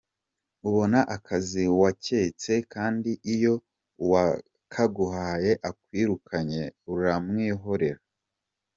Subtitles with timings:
[0.67, 3.53] Ubona akazi wakatse, kandi iyo
[4.03, 8.01] uwakaguhaye akwirukanye uramwihorera.